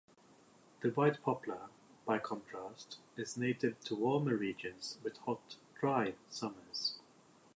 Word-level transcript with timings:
The 0.79 0.89
White 0.89 1.21
Poplar, 1.21 1.69
by 2.05 2.17
contrast, 2.17 2.97
is 3.15 3.37
native 3.37 3.79
to 3.83 3.95
warmer 3.95 4.35
regions, 4.35 4.97
with 5.03 5.17
hot, 5.17 5.57
dry 5.79 6.15
summers. 6.27 6.97